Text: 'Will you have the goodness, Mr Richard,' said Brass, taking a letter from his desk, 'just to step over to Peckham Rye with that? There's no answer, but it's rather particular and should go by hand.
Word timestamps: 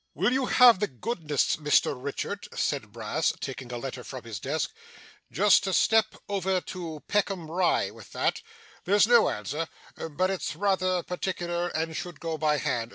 'Will 0.15 0.33
you 0.33 0.47
have 0.47 0.79
the 0.79 0.87
goodness, 0.87 1.57
Mr 1.57 1.93
Richard,' 1.95 2.47
said 2.55 2.91
Brass, 2.91 3.33
taking 3.39 3.71
a 3.71 3.77
letter 3.77 4.03
from 4.03 4.23
his 4.23 4.39
desk, 4.39 4.71
'just 5.31 5.63
to 5.65 5.73
step 5.73 6.15
over 6.27 6.59
to 6.59 7.03
Peckham 7.07 7.51
Rye 7.51 7.91
with 7.91 8.11
that? 8.13 8.41
There's 8.85 9.05
no 9.05 9.29
answer, 9.29 9.67
but 9.95 10.31
it's 10.31 10.55
rather 10.55 11.03
particular 11.03 11.67
and 11.67 11.95
should 11.95 12.19
go 12.19 12.35
by 12.39 12.57
hand. 12.57 12.89